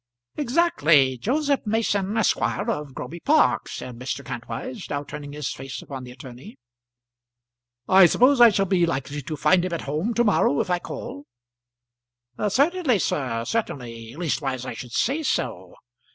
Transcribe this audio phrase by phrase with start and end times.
[0.35, 1.15] "Exactly.
[1.19, 4.25] Joseph Mason, Esq., of Groby Park," said Mr.
[4.25, 6.57] Kantwise, now turning his face upon the attorney.
[7.87, 10.79] "I suppose I shall be likely to find him at home to morrow, if I
[10.79, 11.25] call?"
[12.49, 15.75] "Certainly, sir; certainly; leastwise I should say so.